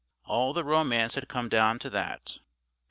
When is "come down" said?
1.27-1.77